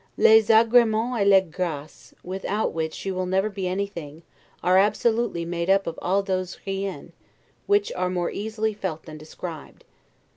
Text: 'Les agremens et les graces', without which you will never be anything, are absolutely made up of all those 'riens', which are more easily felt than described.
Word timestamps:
'Les 0.17 0.47
agremens 0.49 1.21
et 1.21 1.27
les 1.27 1.41
graces', 1.47 2.15
without 2.23 2.73
which 2.73 3.05
you 3.05 3.13
will 3.13 3.27
never 3.27 3.49
be 3.51 3.67
anything, 3.67 4.23
are 4.63 4.75
absolutely 4.79 5.45
made 5.45 5.69
up 5.69 5.85
of 5.85 5.99
all 6.01 6.23
those 6.23 6.57
'riens', 6.65 7.11
which 7.67 7.91
are 7.95 8.09
more 8.09 8.31
easily 8.31 8.73
felt 8.73 9.03
than 9.03 9.15
described. 9.15 9.83